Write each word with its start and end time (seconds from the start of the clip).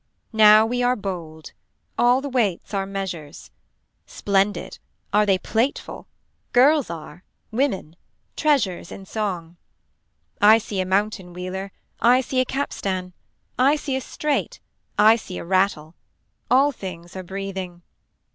Now 0.33 0.65
we 0.65 0.81
are 0.81 0.95
bold. 0.95 1.51
All 1.95 2.21
the 2.21 2.27
weights 2.29 2.73
are 2.73 2.87
measures. 2.87 3.51
Splendid. 4.07 4.79
Are 5.13 5.27
they 5.27 5.37
plateful. 5.37 6.07
Girls 6.53 6.89
are. 6.89 7.23
Women. 7.51 7.95
Treasures 8.35 8.91
in 8.91 9.05
song. 9.05 9.57
I 10.41 10.57
see 10.57 10.79
a 10.81 10.87
mountain 10.87 11.33
wheeler 11.33 11.71
I 11.99 12.21
see 12.21 12.39
a 12.39 12.45
capstan. 12.45 13.13
I 13.59 13.75
see 13.75 13.95
a 13.95 14.01
straight. 14.01 14.59
I 14.97 15.17
see 15.17 15.37
a 15.37 15.45
rattle. 15.45 15.93
All 16.49 16.71
things 16.71 17.15
are 17.15 17.21
breathing. 17.21 17.83